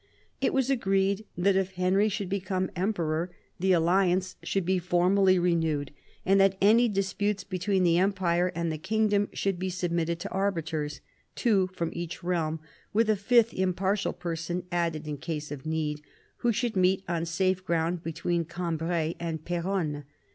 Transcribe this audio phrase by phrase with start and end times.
[0.41, 5.91] It was agreed that if Henry should become emperor the alliance should be formally renewed,
[6.25, 10.31] and that any disputes be tween the Empire and the kingdom should be submitted to
[10.31, 11.01] arbiters—
[11.35, 12.59] two from each realm,
[12.93, 16.01] with a fifth impartial person added in case of need—
[16.37, 20.05] who should meet on safe ground between Cambrai and Peronne.